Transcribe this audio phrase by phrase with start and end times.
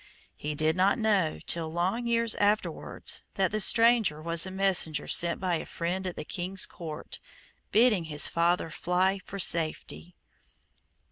[0.35, 5.39] He did not know till long years afterwards that the stranger was a messenger sent
[5.39, 7.19] by a friend at the King's court,
[7.71, 10.15] bidding his father fly for safety.